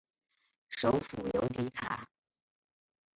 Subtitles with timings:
[0.67, 2.09] 首府由提卡。